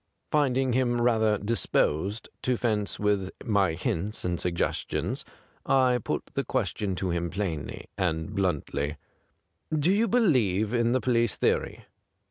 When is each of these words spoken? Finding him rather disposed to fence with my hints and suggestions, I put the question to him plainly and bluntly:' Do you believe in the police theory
Finding 0.31 0.73
him 0.73 0.99
rather 0.99 1.37
disposed 1.37 2.27
to 2.41 2.57
fence 2.57 2.97
with 2.97 3.29
my 3.45 3.73
hints 3.73 4.25
and 4.25 4.39
suggestions, 4.41 5.23
I 5.63 5.99
put 6.03 6.31
the 6.33 6.43
question 6.43 6.95
to 6.95 7.11
him 7.11 7.29
plainly 7.29 7.85
and 7.99 8.33
bluntly:' 8.33 8.97
Do 9.85 9.91
you 9.93 10.07
believe 10.07 10.73
in 10.73 10.93
the 10.93 11.01
police 11.01 11.35
theory 11.35 11.85